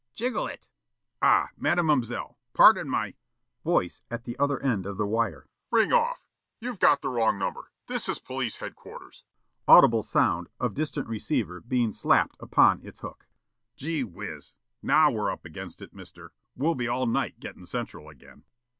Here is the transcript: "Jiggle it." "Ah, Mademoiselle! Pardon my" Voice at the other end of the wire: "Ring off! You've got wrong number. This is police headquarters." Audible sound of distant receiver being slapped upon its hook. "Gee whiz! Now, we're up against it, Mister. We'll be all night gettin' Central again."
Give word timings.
"Jiggle 0.15 0.47
it." 0.47 0.67
"Ah, 1.21 1.49
Mademoiselle! 1.57 2.39
Pardon 2.55 2.89
my" 2.89 3.13
Voice 3.63 4.01
at 4.09 4.23
the 4.23 4.35
other 4.39 4.59
end 4.63 4.87
of 4.87 4.97
the 4.97 5.05
wire: 5.05 5.47
"Ring 5.69 5.93
off! 5.93 6.27
You've 6.59 6.79
got 6.79 7.05
wrong 7.05 7.37
number. 7.37 7.71
This 7.85 8.09
is 8.09 8.17
police 8.17 8.57
headquarters." 8.57 9.23
Audible 9.67 10.01
sound 10.01 10.49
of 10.59 10.73
distant 10.73 11.07
receiver 11.07 11.61
being 11.61 11.91
slapped 11.91 12.35
upon 12.39 12.81
its 12.83 13.01
hook. 13.01 13.27
"Gee 13.75 14.03
whiz! 14.03 14.55
Now, 14.81 15.11
we're 15.11 15.29
up 15.29 15.45
against 15.45 15.83
it, 15.83 15.93
Mister. 15.93 16.31
We'll 16.55 16.73
be 16.73 16.87
all 16.87 17.05
night 17.05 17.39
gettin' 17.39 17.67
Central 17.67 18.09
again." 18.09 18.45